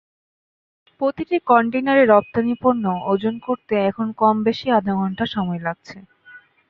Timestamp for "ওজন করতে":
3.05-3.73